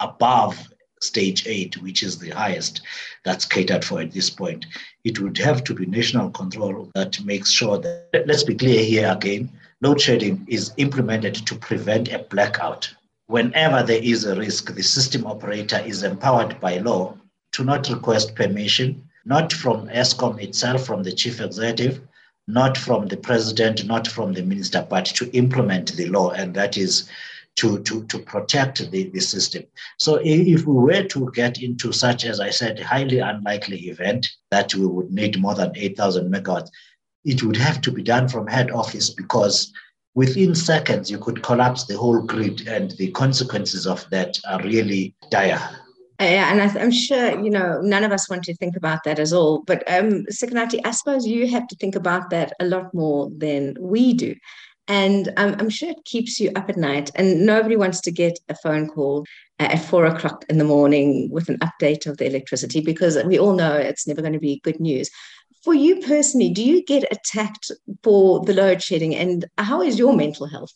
above 0.00 0.68
stage 1.00 1.46
eight, 1.46 1.80
which 1.82 2.02
is 2.02 2.18
the 2.18 2.30
highest 2.30 2.82
that's 3.24 3.44
catered 3.44 3.84
for 3.84 4.00
at 4.00 4.12
this 4.12 4.30
point. 4.30 4.66
It 5.04 5.18
would 5.20 5.38
have 5.38 5.64
to 5.64 5.74
be 5.74 5.86
national 5.86 6.30
control 6.30 6.90
that 6.94 7.22
makes 7.24 7.50
sure 7.50 7.78
that, 7.78 8.24
let's 8.26 8.44
be 8.44 8.54
clear 8.54 8.84
here 8.84 9.10
again, 9.10 9.50
load 9.80 10.00
shedding 10.00 10.44
is 10.48 10.72
implemented 10.76 11.34
to 11.34 11.54
prevent 11.54 12.12
a 12.12 12.18
blackout. 12.18 12.92
Whenever 13.26 13.82
there 13.82 14.02
is 14.02 14.24
a 14.24 14.36
risk, 14.36 14.74
the 14.74 14.82
system 14.82 15.26
operator 15.26 15.78
is 15.78 16.02
empowered 16.02 16.60
by 16.60 16.78
law 16.78 17.16
to 17.52 17.64
not 17.64 17.88
request 17.88 18.34
permission, 18.34 19.08
not 19.24 19.52
from 19.52 19.88
Eskom 19.88 20.40
itself, 20.42 20.84
from 20.84 21.02
the 21.02 21.12
chief 21.12 21.40
executive, 21.40 22.00
not 22.46 22.76
from 22.76 23.06
the 23.06 23.16
president, 23.16 23.86
not 23.86 24.06
from 24.08 24.32
the 24.32 24.42
minister, 24.42 24.86
but 24.90 25.04
to 25.04 25.30
implement 25.30 25.92
the 25.96 26.06
law. 26.06 26.30
And 26.30 26.54
that 26.54 26.76
is 26.76 27.08
to, 27.56 27.80
to, 27.82 28.04
to 28.04 28.18
protect 28.20 28.90
the, 28.90 29.10
the 29.10 29.20
system. 29.20 29.64
So 29.98 30.20
if 30.22 30.66
we 30.66 30.74
were 30.74 31.04
to 31.04 31.30
get 31.34 31.62
into 31.62 31.92
such, 31.92 32.24
as 32.24 32.40
I 32.40 32.50
said, 32.50 32.78
highly 32.78 33.18
unlikely 33.18 33.88
event 33.88 34.28
that 34.50 34.74
we 34.74 34.86
would 34.86 35.10
need 35.10 35.40
more 35.40 35.54
than 35.54 35.72
8,000 35.76 36.32
megawatts, 36.32 36.70
it 37.24 37.42
would 37.42 37.56
have 37.56 37.80
to 37.82 37.92
be 37.92 38.02
done 38.02 38.28
from 38.28 38.46
head 38.46 38.70
office 38.70 39.10
because 39.10 39.72
within 40.14 40.54
seconds 40.54 41.10
you 41.10 41.18
could 41.18 41.42
collapse 41.42 41.84
the 41.84 41.96
whole 41.96 42.20
grid 42.22 42.66
and 42.66 42.92
the 42.92 43.10
consequences 43.12 43.86
of 43.86 44.08
that 44.10 44.38
are 44.48 44.62
really 44.62 45.14
dire. 45.30 45.60
Yeah, 46.20 46.52
and 46.52 46.60
I 46.60 46.66
am 46.78 46.90
sure 46.90 47.42
you 47.42 47.48
know 47.48 47.80
none 47.80 48.04
of 48.04 48.12
us 48.12 48.28
want 48.28 48.44
to 48.44 48.54
think 48.56 48.76
about 48.76 49.04
that 49.04 49.18
at 49.18 49.32
all. 49.32 49.62
But 49.62 49.82
um, 49.90 50.26
I 50.28 50.90
suppose 50.90 51.26
you 51.26 51.48
have 51.48 51.66
to 51.68 51.76
think 51.76 51.94
about 51.94 52.28
that 52.28 52.52
a 52.60 52.66
lot 52.66 52.92
more 52.92 53.30
than 53.34 53.74
we 53.80 54.12
do. 54.12 54.34
And 54.90 55.32
um, 55.36 55.54
I'm 55.60 55.70
sure 55.70 55.88
it 55.90 56.04
keeps 56.04 56.40
you 56.40 56.50
up 56.56 56.68
at 56.68 56.76
night. 56.76 57.12
And 57.14 57.46
nobody 57.46 57.76
wants 57.76 58.00
to 58.00 58.10
get 58.10 58.40
a 58.48 58.56
phone 58.56 58.88
call 58.88 59.24
at 59.60 59.78
four 59.78 60.04
o'clock 60.04 60.44
in 60.48 60.58
the 60.58 60.64
morning 60.64 61.30
with 61.30 61.48
an 61.48 61.58
update 61.58 62.08
of 62.08 62.16
the 62.16 62.26
electricity 62.26 62.80
because 62.80 63.16
we 63.24 63.38
all 63.38 63.54
know 63.54 63.72
it's 63.72 64.08
never 64.08 64.20
going 64.20 64.32
to 64.32 64.40
be 64.40 64.60
good 64.64 64.80
news. 64.80 65.08
For 65.62 65.74
you 65.74 66.00
personally, 66.00 66.50
do 66.50 66.64
you 66.64 66.82
get 66.84 67.04
attacked 67.12 67.70
for 68.02 68.44
the 68.44 68.52
load 68.52 68.82
shedding? 68.82 69.14
And 69.14 69.44
how 69.58 69.80
is 69.80 69.96
your 69.96 70.12
mental 70.12 70.48
health? 70.48 70.72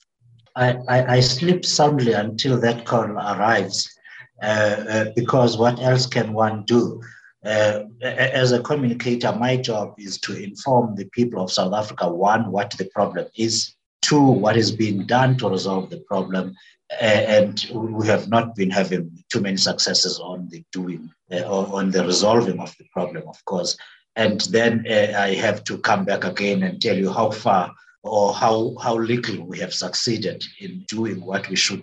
I, 0.55 0.77
I, 0.89 1.17
I 1.17 1.21
sleep 1.21 1.65
soundly 1.65 2.13
until 2.13 2.61
that 2.61 2.85
call 2.85 3.11
arrives 3.11 3.93
uh, 4.41 4.85
uh, 4.89 5.05
because 5.17 5.59
what 5.59 5.81
else 5.81 6.07
can 6.07 6.35
one 6.35 6.65
do? 6.67 7.03
Uh, 7.45 7.81
as 8.01 8.53
a 8.53 8.63
communicator, 8.63 9.33
my 9.33 9.57
job 9.57 9.95
is 9.99 10.19
to 10.19 10.41
inform 10.41 10.95
the 10.95 11.07
people 11.07 11.43
of 11.43 11.51
South 11.51 11.75
Africa 11.75 12.09
one, 12.09 12.53
what 12.53 12.71
the 12.79 12.89
problem 12.95 13.27
is, 13.37 13.75
two, 14.05 14.21
what 14.45 14.57
is 14.57 14.71
being 14.71 15.07
done 15.07 15.37
to 15.39 15.49
resolve 15.49 15.91
the 15.91 16.01
problem. 16.01 16.55
Uh, 16.93 17.23
and 17.39 17.67
we 17.73 18.07
have 18.07 18.29
not 18.29 18.55
been 18.55 18.71
having 18.71 19.11
too 19.33 19.41
many 19.41 19.57
successes 19.57 20.21
on 20.21 20.49
the 20.51 20.63
doing 20.71 21.11
uh, 21.33 21.41
or 21.41 21.81
on 21.81 21.91
the 21.91 22.05
resolving 22.05 22.61
of 22.61 22.75
the 22.79 22.85
problem, 22.93 23.25
of 23.27 23.43
course. 23.47 23.77
And 24.17 24.41
then 24.57 24.85
uh, 24.89 25.19
I 25.19 25.35
have 25.35 25.65
to 25.65 25.79
come 25.79 26.05
back 26.05 26.25
again 26.25 26.63
and 26.63 26.81
tell 26.81 26.97
you 26.97 27.11
how 27.11 27.31
far 27.31 27.75
or 28.03 28.35
how, 28.35 28.77
how 28.81 28.97
little 28.99 29.45
we 29.47 29.59
have 29.59 29.73
succeeded 29.73 30.45
in 30.61 30.85
doing 30.89 31.25
what 31.25 31.49
we 31.49 31.57
should 31.57 31.83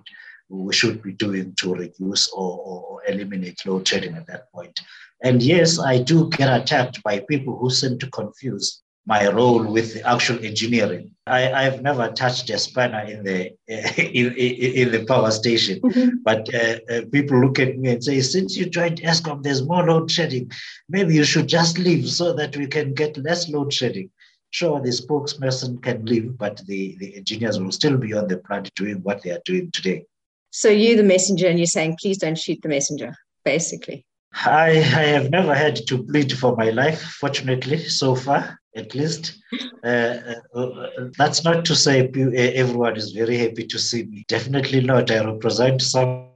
we 0.51 0.73
should 0.73 1.01
be 1.01 1.13
doing 1.13 1.55
to 1.61 1.73
reduce 1.73 2.29
or, 2.33 2.59
or 2.59 3.01
eliminate 3.07 3.65
load 3.65 3.87
shedding 3.87 4.15
at 4.15 4.27
that 4.27 4.51
point. 4.51 4.77
And 5.23 5.41
yes, 5.41 5.79
I 5.79 6.01
do 6.01 6.29
get 6.29 6.61
attacked 6.61 7.01
by 7.03 7.19
people 7.29 7.57
who 7.57 7.69
seem 7.69 7.97
to 7.99 8.09
confuse 8.09 8.81
my 9.05 9.27
role 9.29 9.65
with 9.65 9.93
the 9.93 10.07
actual 10.07 10.43
engineering. 10.45 11.11
I, 11.27 11.63
have 11.63 11.81
never 11.81 12.09
touched 12.09 12.49
a 12.49 12.57
spanner 12.57 13.01
in 13.01 13.23
the 13.23 13.51
in, 13.67 14.33
in, 14.35 14.91
the 14.91 15.05
power 15.05 15.31
station, 15.31 15.79
mm-hmm. 15.79 16.17
but 16.23 16.53
uh, 16.53 16.79
uh, 16.89 17.01
people 17.11 17.39
look 17.39 17.59
at 17.59 17.77
me 17.77 17.91
and 17.91 18.03
say, 18.03 18.19
since 18.21 18.57
you 18.57 18.65
joined 18.65 19.01
Eskom, 19.01 19.43
there's 19.43 19.63
more 19.63 19.85
load 19.85 20.09
shedding. 20.11 20.51
Maybe 20.89 21.15
you 21.15 21.23
should 21.23 21.47
just 21.47 21.77
leave 21.77 22.09
so 22.09 22.33
that 22.33 22.57
we 22.57 22.67
can 22.67 22.93
get 22.93 23.17
less 23.17 23.49
load 23.49 23.71
shedding. 23.71 24.09
Sure, 24.49 24.81
the 24.81 24.89
spokesperson 24.89 25.81
can 25.81 26.05
leave, 26.05 26.37
but 26.37 26.57
the, 26.65 26.97
the 26.99 27.15
engineers 27.15 27.59
will 27.59 27.71
still 27.71 27.97
be 27.97 28.13
on 28.13 28.27
the 28.27 28.37
plant 28.37 28.73
doing 28.75 28.97
what 28.97 29.21
they 29.21 29.31
are 29.31 29.41
doing 29.45 29.71
today. 29.71 30.03
So 30.49 30.67
you, 30.67 30.97
the 30.97 31.03
messenger, 31.03 31.47
and 31.47 31.57
you're 31.57 31.65
saying, 31.65 31.97
please 32.01 32.17
don't 32.17 32.37
shoot 32.37 32.59
the 32.61 32.67
messenger, 32.67 33.15
basically. 33.45 34.05
I, 34.33 34.69
I 34.69 35.03
have 35.13 35.29
never 35.29 35.55
had 35.55 35.87
to 35.87 36.03
plead 36.03 36.37
for 36.37 36.55
my 36.57 36.71
life, 36.71 37.01
fortunately, 37.01 37.77
so 37.87 38.15
far, 38.15 38.59
at 38.75 38.95
least. 38.95 39.37
Uh, 39.83 40.15
uh, 40.55 40.87
that's 41.17 41.43
not 41.43 41.65
to 41.65 41.75
say 41.75 42.07
everyone 42.55 42.95
is 42.95 43.11
very 43.11 43.37
happy 43.37 43.65
to 43.67 43.79
see 43.79 44.03
me. 44.03 44.23
Definitely 44.27 44.81
not. 44.81 45.11
I 45.11 45.23
represent 45.25 45.81
some. 45.81 46.27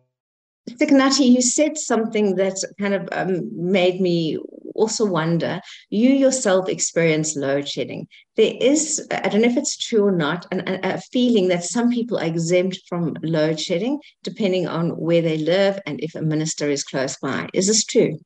Sikonathi, 0.70 1.30
you 1.30 1.42
said 1.42 1.78
something 1.78 2.36
that 2.38 2.58
kind 2.80 2.96
of 2.96 3.08
um, 3.12 3.50
made 3.54 4.02
me 4.02 4.40
also 4.74 5.06
wonder 5.06 5.62
you 5.90 6.10
yourself 6.10 6.68
experience 6.68 7.36
load 7.36 7.68
shedding. 7.68 8.08
There 8.36 8.54
is, 8.60 9.08
I 9.12 9.30
don't 9.30 9.42
know 9.42 9.48
if 9.48 9.58
it's 9.58 9.78
true 9.78 10.06
or 10.06 10.12
not, 10.12 10.48
an, 10.52 10.80
a 10.84 11.00
feeling 11.00 11.48
that 11.50 11.64
some 11.64 11.92
people 11.92 12.18
are 12.18 12.26
exempt 12.26 12.82
from 12.90 13.16
load 13.22 13.60
shedding 13.60 14.00
depending 14.24 14.68
on 14.68 14.90
where 14.90 15.22
they 15.22 15.38
live 15.38 15.80
and 15.86 16.00
if 16.02 16.16
a 16.16 16.22
minister 16.22 16.70
is 16.70 16.84
close 16.84 17.16
by. 17.18 17.48
Is 17.54 17.68
this 17.68 17.86
true? 17.86 18.18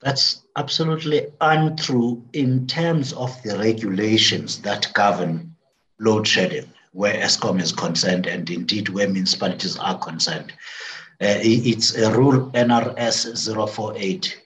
That's 0.00 0.42
absolutely 0.56 1.26
untrue 1.40 2.22
in 2.32 2.66
terms 2.66 3.12
of 3.12 3.42
the 3.42 3.58
regulations 3.58 4.62
that 4.62 4.92
govern 4.94 5.56
load 5.98 6.26
shedding, 6.26 6.70
where 6.92 7.14
Eskom 7.14 7.60
is 7.60 7.72
concerned, 7.72 8.26
and 8.26 8.48
indeed 8.48 8.88
where 8.90 9.08
municipalities 9.08 9.76
are 9.78 9.98
concerned. 9.98 10.52
Uh, 11.20 11.42
it's 11.42 11.96
a 11.96 12.16
rule 12.16 12.50
NRS 12.52 13.70
048 13.74 14.40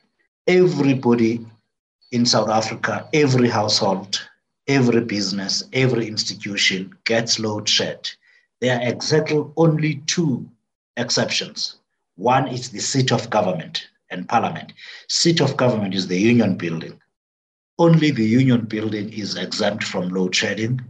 everybody 0.46 1.44
in 2.10 2.26
South 2.26 2.48
Africa, 2.48 3.08
every 3.12 3.48
household, 3.48 4.20
every 4.66 5.00
business, 5.00 5.64
every 5.72 6.06
institution 6.06 6.92
gets 7.04 7.38
load 7.38 7.68
shed. 7.68 8.10
There 8.60 8.76
are 8.78 8.88
exactly 8.88 9.44
only 9.56 9.96
two 10.06 10.48
exceptions. 10.96 11.76
One 12.16 12.48
is 12.48 12.70
the 12.70 12.80
seat 12.80 13.12
of 13.12 13.30
government 13.30 13.88
and 14.12 14.28
parliament. 14.28 14.72
Seat 15.08 15.40
of 15.40 15.56
government 15.56 15.94
is 15.94 16.06
the 16.06 16.18
union 16.18 16.56
building. 16.56 17.00
Only 17.78 18.10
the 18.10 18.24
union 18.24 18.66
building 18.66 19.12
is 19.12 19.36
exempt 19.36 19.84
from 19.84 20.10
load 20.10 20.34
shedding 20.34 20.80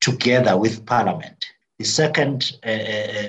together 0.00 0.56
with 0.56 0.84
parliament. 0.86 1.46
The 1.78 1.84
second 1.84 2.52
uh, 2.64 2.70
uh 2.70 3.28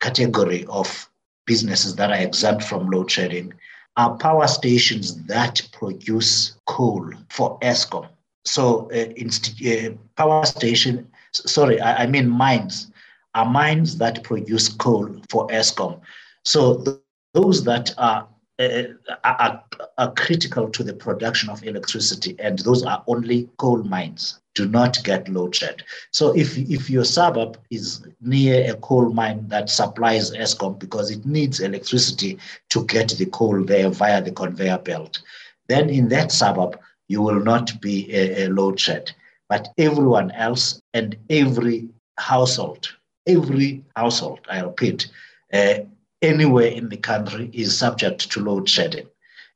category 0.00 0.64
of 0.68 1.08
businesses 1.46 1.96
that 1.96 2.10
are 2.10 2.22
exempt 2.28 2.62
from 2.64 2.90
load 2.90 3.10
shedding 3.10 3.52
are 3.96 4.16
power 4.16 4.46
stations 4.46 5.24
that 5.24 5.60
produce 5.72 6.56
coal 6.66 7.10
for 7.30 7.58
Eskom. 7.60 8.06
So, 8.44 8.88
uh, 8.92 9.12
inst- 9.16 9.60
uh, 9.66 9.90
power 10.16 10.46
station, 10.46 11.10
sorry, 11.32 11.80
I, 11.80 12.04
I, 12.04 12.06
mean 12.06 12.28
mines, 12.28 12.92
are 13.34 13.44
mines 13.44 13.98
that 13.98 14.22
produce 14.22 14.68
coal 14.68 15.20
for 15.28 15.48
Eskom. 15.48 16.00
So, 16.44 16.82
th- 16.84 16.96
those 17.34 17.64
that 17.64 17.92
are, 17.98 18.26
are, 18.58 19.62
are 19.98 20.12
critical 20.14 20.68
to 20.70 20.82
the 20.82 20.94
production 20.94 21.48
of 21.50 21.62
electricity, 21.64 22.34
and 22.38 22.58
those 22.60 22.84
are 22.84 23.02
only 23.06 23.48
coal 23.56 23.82
mines 23.84 24.40
do 24.58 24.66
not 24.66 24.98
get 25.04 25.28
load 25.28 25.54
shed. 25.54 25.84
So 26.10 26.36
if, 26.36 26.58
if 26.58 26.90
your 26.90 27.04
suburb 27.04 27.56
is 27.70 28.04
near 28.20 28.68
a 28.68 28.74
coal 28.78 29.10
mine 29.10 29.46
that 29.50 29.70
supplies 29.70 30.32
Eskom 30.32 30.80
because 30.80 31.12
it 31.12 31.24
needs 31.24 31.60
electricity 31.60 32.38
to 32.70 32.84
get 32.86 33.10
the 33.10 33.26
coal 33.26 33.62
there 33.64 33.88
via 33.88 34.20
the 34.20 34.32
conveyor 34.32 34.78
belt, 34.78 35.22
then 35.68 35.88
in 35.88 36.08
that 36.08 36.32
suburb, 36.32 36.76
you 37.06 37.22
will 37.22 37.38
not 37.38 37.80
be 37.80 38.12
a, 38.12 38.46
a 38.46 38.48
load 38.48 38.80
shed. 38.80 39.12
But 39.48 39.68
everyone 39.78 40.32
else 40.32 40.82
and 40.92 41.16
every 41.30 41.88
household, 42.18 42.88
every 43.28 43.84
household, 43.94 44.40
I 44.50 44.62
repeat, 44.62 45.08
uh, 45.52 45.74
anywhere 46.22 46.68
in 46.68 46.88
the 46.88 46.96
country 46.96 47.50
is 47.52 47.76
subject 47.76 48.30
to 48.30 48.40
load 48.40 48.68
shedding. 48.68 49.06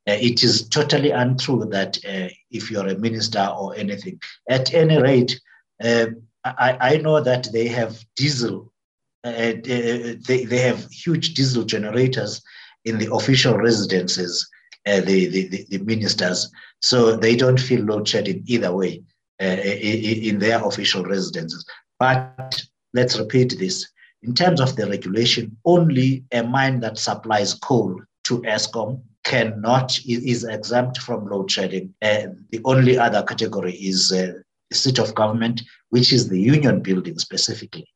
Uh, 0.07 0.17
it 0.19 0.43
is 0.43 0.67
totally 0.67 1.11
untrue 1.11 1.65
that 1.65 1.97
uh, 2.05 2.27
if 2.51 2.69
you're 2.69 2.87
a 2.87 2.97
minister 2.97 3.45
or 3.57 3.75
anything, 3.75 4.19
at 4.49 4.73
any 4.73 5.01
rate, 5.01 5.39
um, 5.83 6.21
I, 6.43 6.77
I, 6.81 6.97
know 6.97 7.21
that 7.21 7.47
they 7.53 7.67
have 7.69 8.03
diesel, 8.17 8.73
uh, 9.23 9.29
uh, 9.29 9.53
they, 9.63 10.45
they 10.45 10.59
have 10.59 10.91
huge 10.91 11.35
diesel 11.35 11.63
generators 11.63 12.41
in 12.83 12.97
the 12.97 13.13
official 13.13 13.55
residences, 13.55 14.45
uh, 14.85 14.99
the, 15.01 15.27
the, 15.27 15.65
the, 15.69 15.77
ministers, 15.79 16.51
so 16.81 17.15
they 17.15 17.37
don't 17.37 17.59
feel 17.59 17.81
load 17.85 18.05
shedding 18.05 18.43
either 18.45 18.75
way 18.75 19.01
uh, 19.41 19.45
in 19.45 20.39
their 20.39 20.61
official 20.65 21.03
residences. 21.03 21.65
But 21.97 22.61
let's 22.93 23.17
repeat 23.17 23.57
this. 23.57 23.87
In 24.23 24.33
terms 24.33 24.61
of 24.61 24.75
the 24.77 24.87
regulation, 24.87 25.57
only 25.65 26.23
a 26.31 26.43
mine 26.43 26.79
that 26.79 26.97
supplies 26.97 27.53
coal 27.55 28.01
to 28.23 28.41
Eskom 28.43 29.01
cannot 29.25 29.99
is 30.05 30.45
exempt 30.45 30.97
from 30.99 31.27
load 31.27 31.51
shedding. 31.51 31.93
And 32.01 32.45
the 32.51 32.61
only 32.63 32.97
other 32.97 33.23
category 33.23 33.73
is 33.73 34.11
uh, 34.11 34.33
the 34.69 34.75
seat 34.75 34.97
of 34.97 35.13
government, 35.15 35.61
which 35.89 36.13
is 36.13 36.29
the 36.29 36.39
union 36.39 36.81
building 36.81 37.19
specifically, 37.19 37.87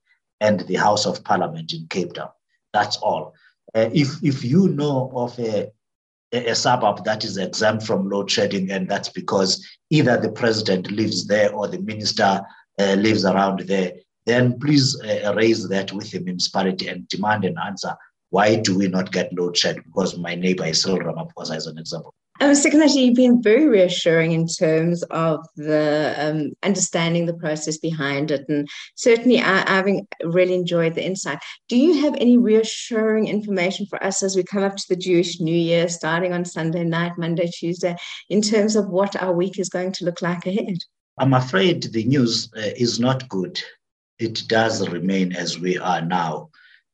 and 0.41 0.61
the 0.61 0.75
House 0.75 1.05
of 1.05 1.23
Parliament 1.23 1.73
in 1.73 1.87
Cape 1.87 2.13
Town. 2.13 2.29
That's 2.73 2.97
all. 2.97 3.33
Uh, 3.73 3.89
if 3.93 4.21
if 4.21 4.43
you 4.43 4.67
know 4.69 5.11
of 5.15 5.37
a, 5.39 5.69
a, 6.33 6.49
a 6.49 6.55
suburb 6.55 7.05
that 7.05 7.23
is 7.23 7.37
exempt 7.37 7.83
from 7.83 8.09
load 8.09 8.29
shedding, 8.29 8.69
and 8.69 8.89
that's 8.89 9.09
because 9.09 9.65
either 9.89 10.17
the 10.17 10.31
president 10.31 10.91
lives 10.91 11.25
there 11.27 11.53
or 11.53 11.67
the 11.67 11.79
minister 11.79 12.41
uh, 12.79 12.93
lives 12.95 13.23
around 13.25 13.59
there, 13.61 13.93
then 14.27 14.59
please 14.59 14.99
uh, 15.01 15.33
raise 15.35 15.67
that 15.69 15.91
with 15.91 16.11
the 16.11 16.19
municipality 16.19 16.87
and 16.87 17.07
demand 17.07 17.45
an 17.45 17.55
answer 17.65 17.95
why 18.29 18.55
do 18.55 18.77
we 18.77 18.87
not 18.87 19.11
get 19.11 19.33
load 19.33 19.57
shed? 19.57 19.77
Because 19.85 20.17
my 20.17 20.35
neighbor 20.35 20.65
is 20.65 20.81
Cyril 20.81 20.99
Ramaphosa 20.99 21.55
as 21.55 21.67
an 21.67 21.77
example. 21.77 22.13
Um, 22.39 22.53
secondly, 22.53 22.87
you've 22.87 23.15
been 23.15 23.41
very 23.41 23.67
reassuring 23.67 24.31
in 24.31 24.47
terms 24.47 25.01
of 25.03 25.43
the 25.55 26.13
um, 26.19 26.51
understanding 26.61 27.25
the 27.25 27.33
process 27.33 27.77
behind 27.77 28.29
it, 28.29 28.45
and 28.47 28.67
certainly 28.95 29.39
I, 29.39 29.67
have 29.67 29.87
really 30.23 30.53
enjoyed 30.53 30.93
the 30.93 31.03
insight. 31.03 31.39
Do 31.67 31.77
you 31.77 31.99
have 32.01 32.13
any 32.15 32.37
reassuring 32.37 33.27
information 33.27 33.87
for 33.87 34.03
us 34.03 34.21
as 34.21 34.35
we 34.35 34.43
come 34.43 34.63
up 34.63 34.75
to 34.75 34.85
the 34.87 34.95
Jewish 34.95 35.39
New 35.39 35.55
Year, 35.55 35.89
starting 35.89 36.31
on 36.31 36.45
Sunday 36.45 36.83
night, 36.83 37.13
Monday, 37.17 37.47
Tuesday, 37.47 37.95
in 38.29 38.43
terms 38.43 38.75
of 38.75 38.87
what 38.87 39.15
our 39.15 39.33
week 39.33 39.57
is 39.57 39.69
going 39.69 39.93
to 39.93 40.05
look 40.05 40.21
like 40.21 40.45
ahead? 40.45 40.77
I'm 41.17 41.33
afraid 41.33 41.81
the 41.81 42.03
news 42.03 42.53
uh, 42.55 42.69
is 42.77 42.99
not 42.99 43.27
good. 43.29 43.59
It 44.19 44.43
does 44.47 44.87
remain 44.87 45.35
as 45.35 45.59
we 45.59 45.77
are 45.77 46.01
now. 46.01 46.49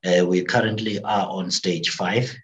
Uh, 0.06 0.26
we 0.26 0.44
currently 0.44 1.02
are 1.04 1.28
on 1.28 1.52
stage 1.52 1.92
five. 1.92 2.36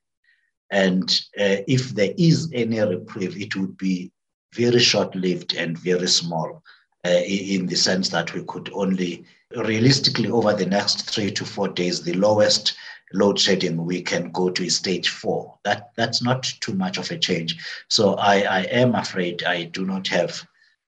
And 0.71 1.09
uh, 1.39 1.63
if 1.67 1.89
there 1.89 2.13
is 2.17 2.50
any 2.53 2.79
reprieve, 2.79 3.36
it 3.41 3.55
would 3.55 3.77
be 3.77 4.12
very 4.53 4.79
short 4.79 5.15
lived 5.15 5.55
and 5.55 5.77
very 5.77 6.07
small. 6.07 6.63
uh, 7.05 7.21
in 7.25 7.65
the 7.65 7.75
sense 7.75 8.09
that 8.09 8.33
we 8.33 8.43
could 8.43 8.69
only 8.74 9.25
realistically 9.55 10.29
over 10.29 10.53
the 10.53 10.65
next 10.65 11.09
three 11.09 11.31
to 11.31 11.45
four 11.45 11.67
days, 11.69 12.01
the 12.01 12.13
lowest 12.13 12.75
load 13.13 13.39
shedding, 13.39 13.83
we 13.86 14.01
can 14.01 14.31
go 14.31 14.50
to 14.50 14.65
is 14.65 14.75
stage 14.75 15.09
four. 15.09 15.57
That 15.63 15.91
that's 15.95 16.21
not 16.21 16.43
too 16.59 16.74
much 16.74 16.98
of 16.98 17.09
a 17.09 17.17
change. 17.17 17.57
So 17.89 18.15
I, 18.15 18.41
I 18.41 18.62
am 18.63 18.95
afraid 18.95 19.43
I 19.43 19.63
do 19.63 19.86
not 19.86 20.07
have 20.09 20.45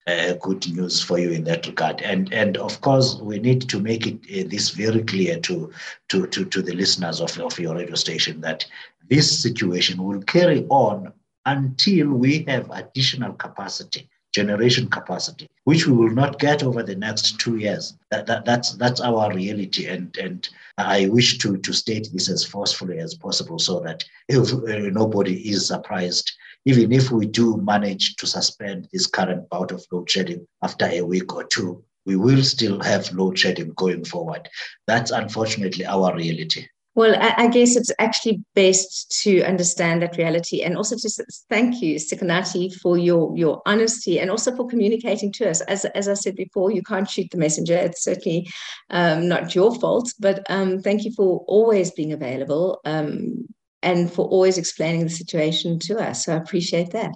uh, 0.07 0.33
good 0.33 0.67
news 0.73 1.01
for 1.01 1.19
you 1.19 1.31
in 1.31 1.43
that 1.45 1.67
regard. 1.67 2.01
And 2.01 2.31
and 2.33 2.57
of 2.57 2.81
course 2.81 3.15
we 3.21 3.39
need 3.39 3.69
to 3.69 3.79
make 3.79 4.07
it 4.07 4.19
uh, 4.23 4.49
this 4.49 4.69
very 4.69 5.03
clear 5.03 5.39
to, 5.39 5.71
to 6.09 6.27
to 6.27 6.45
to 6.45 6.61
the 6.61 6.73
listeners 6.73 7.21
of, 7.21 7.37
of 7.39 7.59
your 7.59 7.75
radio 7.75 7.95
station 7.95 8.41
that 8.41 8.65
this 9.09 9.41
situation 9.41 10.03
will 10.03 10.21
carry 10.21 10.65
on 10.69 11.13
until 11.45 12.07
we 12.09 12.43
have 12.43 12.69
additional 12.71 13.33
capacity 13.33 14.09
generation 14.31 14.89
capacity, 14.89 15.49
which 15.65 15.85
we 15.85 15.93
will 15.93 16.09
not 16.09 16.39
get 16.39 16.63
over 16.63 16.81
the 16.83 16.95
next 16.95 17.39
two 17.39 17.57
years. 17.57 17.95
That, 18.09 18.25
that, 18.25 18.45
that's 18.45 18.73
that's 18.73 19.01
our 19.01 19.33
reality, 19.33 19.87
and 19.87 20.15
and 20.17 20.47
I 20.77 21.07
wish 21.07 21.37
to 21.39 21.57
to 21.57 21.73
state 21.73 22.09
this 22.11 22.29
as 22.29 22.43
forcefully 22.43 22.99
as 22.99 23.13
possible, 23.13 23.59
so 23.59 23.79
that 23.81 24.03
if 24.27 24.53
uh, 24.53 24.89
nobody 24.89 25.49
is 25.49 25.67
surprised, 25.67 26.31
even 26.65 26.91
if 26.91 27.11
we 27.11 27.25
do 27.25 27.57
manage 27.57 28.15
to 28.17 28.27
suspend 28.27 28.87
this 28.91 29.07
current 29.07 29.49
bout 29.49 29.71
of 29.71 29.85
load 29.91 30.09
shedding 30.09 30.47
after 30.63 30.85
a 30.85 31.01
week 31.01 31.33
or 31.33 31.43
two, 31.43 31.83
we 32.05 32.15
will 32.15 32.43
still 32.43 32.81
have 32.81 33.13
load 33.13 33.37
shedding 33.37 33.73
going 33.75 34.03
forward. 34.05 34.49
That's 34.87 35.11
unfortunately 35.11 35.85
our 35.85 36.15
reality. 36.15 36.67
Well, 36.93 37.15
I, 37.21 37.45
I, 37.45 37.47
guess 37.47 37.77
it's 37.77 37.91
actually 37.99 38.43
best 38.53 39.21
to 39.23 39.43
understand 39.43 40.01
that 40.01 40.17
reality 40.17 40.61
and 40.61 40.75
also 40.75 40.97
to 40.97 41.25
thank 41.49 41.81
you, 41.81 41.95
Sikonathi, 41.95 42.73
for 42.81 42.97
your, 42.97 43.35
your 43.37 43.61
honesty 43.65 44.19
and 44.19 44.29
also 44.29 44.53
for 44.53 44.67
communicating 44.67 45.31
to 45.33 45.49
us. 45.49 45.61
As, 45.61 45.85
as 45.85 46.09
I 46.09 46.15
said 46.15 46.35
before, 46.35 46.69
you 46.71 46.83
can't 46.83 47.09
shoot 47.09 47.27
the 47.31 47.37
messenger. 47.37 47.75
It's 47.75 48.03
certainly 48.03 48.51
um, 48.89 49.29
not 49.29 49.55
your 49.55 49.73
fault, 49.79 50.13
but 50.19 50.45
um, 50.49 50.81
thank 50.81 51.05
you 51.05 51.13
for 51.13 51.45
always 51.47 51.91
being 51.91 52.11
available 52.11 52.81
um, 52.83 53.47
and 53.81 54.11
for 54.11 54.25
always 54.25 54.57
explaining 54.57 55.03
the 55.03 55.09
situation 55.09 55.79
to 55.79 55.97
us. 55.97 56.25
So 56.25 56.33
I 56.33 56.37
appreciate 56.37 56.91
that. 56.91 57.13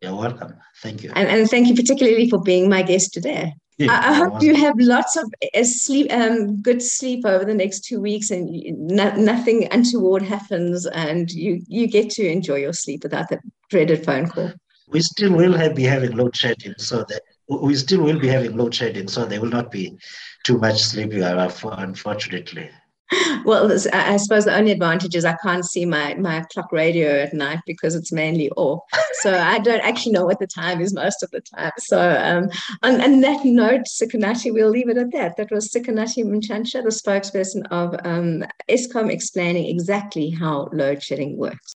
You're 0.00 0.14
welcome. 0.14 0.54
Thank 0.82 1.02
you. 1.02 1.10
And, 1.16 1.28
and 1.28 1.50
thank 1.50 1.66
you 1.66 1.74
particularly 1.74 2.30
for 2.30 2.40
being 2.40 2.68
my 2.68 2.82
guest 2.82 3.12
today. 3.12 3.54
I, 3.88 4.10
I 4.10 4.14
hope 4.14 4.42
you 4.42 4.54
have 4.54 4.74
lots 4.78 5.16
of 5.16 5.24
uh, 5.54 5.64
sleep, 5.64 6.12
um, 6.12 6.60
good 6.60 6.82
sleep 6.82 7.24
over 7.24 7.44
the 7.44 7.54
next 7.54 7.80
two 7.84 8.00
weeks, 8.00 8.30
and 8.30 8.50
no, 8.78 9.14
nothing 9.16 9.68
untoward 9.70 10.22
happens, 10.22 10.86
and 10.86 11.30
you 11.30 11.62
you 11.66 11.86
get 11.86 12.10
to 12.10 12.26
enjoy 12.26 12.56
your 12.56 12.72
sleep 12.72 13.02
without 13.02 13.28
that 13.30 13.40
dreaded 13.70 14.04
phone 14.04 14.28
call. 14.28 14.52
We 14.88 15.00
still 15.00 15.32
will 15.32 15.56
have, 15.56 15.74
be 15.76 15.84
having 15.84 16.16
load 16.16 16.36
shedding, 16.36 16.74
so 16.78 17.04
that 17.08 17.22
we 17.48 17.74
still 17.74 18.02
will 18.02 18.18
be 18.18 18.28
having 18.28 18.56
load 18.56 18.74
shedding, 18.74 19.08
so 19.08 19.24
there 19.24 19.40
will 19.40 19.48
not 19.48 19.70
be 19.70 19.96
too 20.44 20.58
much 20.58 20.82
sleeping, 20.82 21.22
uh, 21.22 21.50
unfortunately 21.62 22.70
well, 23.44 23.70
I 23.92 24.16
suppose 24.16 24.44
the 24.44 24.56
only 24.56 24.72
advantage 24.72 25.14
is 25.14 25.24
I 25.24 25.36
can't 25.42 25.64
see 25.64 25.84
my, 25.84 26.14
my 26.14 26.44
clock 26.52 26.70
radio 26.72 27.22
at 27.22 27.34
night 27.34 27.60
because 27.66 27.94
it's 27.94 28.12
mainly 28.12 28.50
off. 28.52 28.82
So 29.14 29.36
I 29.36 29.58
don't 29.58 29.80
actually 29.80 30.12
know 30.12 30.24
what 30.24 30.38
the 30.38 30.46
time 30.46 30.80
is 30.80 30.94
most 30.94 31.22
of 31.22 31.30
the 31.30 31.40
time. 31.40 31.72
So 31.78 31.98
um, 31.98 32.48
on, 32.82 33.00
on 33.00 33.20
that 33.20 33.44
note, 33.44 33.82
Sikonathi, 33.86 34.52
we'll 34.52 34.70
leave 34.70 34.88
it 34.88 34.96
at 34.96 35.12
that. 35.12 35.36
That 35.36 35.50
was 35.50 35.70
Sikonathi 35.70 36.24
Mantshantsha, 36.24 36.82
the 36.82 36.90
spokesperson 36.90 37.66
of 37.70 37.94
um, 38.04 38.44
Eskom, 38.68 39.10
explaining 39.10 39.66
exactly 39.66 40.30
how 40.30 40.68
load 40.72 41.02
shedding 41.02 41.36
works. 41.36 41.68